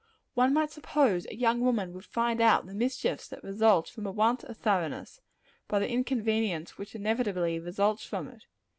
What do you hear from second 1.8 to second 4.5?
would find out the mischiefs that result from a want